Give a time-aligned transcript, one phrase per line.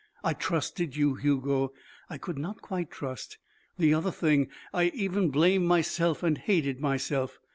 [0.23, 1.73] I trusted you, Hugo.
[2.09, 3.37] I could not quite trust
[3.77, 4.47] the other thing.
[4.73, 7.37] I've even blamed myself and hated myself."